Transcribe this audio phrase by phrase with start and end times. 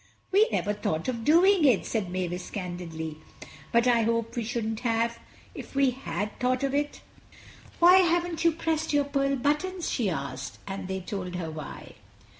[0.31, 3.17] "We never thought of doing it," said Mavis candidly,
[3.71, 5.19] "but I hope we shouldn't have,
[5.53, 7.01] if we had thought of it."
[7.77, 11.93] "Why haven't you pressed your pearl buttons?" she asked, and they told her why.